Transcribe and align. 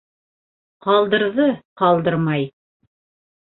Ҡалдырҙы 0.85 1.45
ҡалдырмай. 1.83 2.49